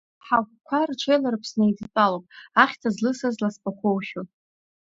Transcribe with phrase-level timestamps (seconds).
[0.25, 2.25] Ҳагәқәа рҽеиларԥсны еидтәалоуп,
[2.63, 4.21] ахьҭа злысыз ласбақәоушәа!